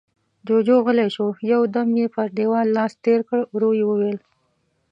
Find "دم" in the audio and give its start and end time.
1.73-1.89